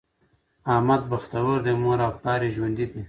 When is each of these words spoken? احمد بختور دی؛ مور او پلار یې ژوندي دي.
احمد 0.73 1.01
بختور 1.09 1.57
دی؛ 1.65 1.73
مور 1.81 1.99
او 2.05 2.11
پلار 2.19 2.41
یې 2.45 2.53
ژوندي 2.55 2.85
دي. 2.91 2.99